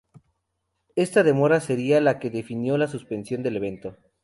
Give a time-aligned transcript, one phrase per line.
[0.95, 3.97] Esta demora sería la que definió la suspensión del evento.